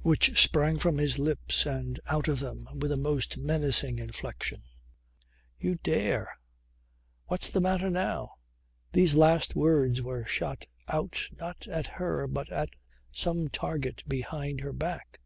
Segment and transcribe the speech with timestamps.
[0.00, 4.62] which sprang to his lips and out of them with a most menacing inflexion.
[5.58, 6.30] "You dare...
[7.26, 8.36] What's the matter now?"
[8.92, 12.70] These last words were shot out not at her but at
[13.12, 15.20] some target behind her back.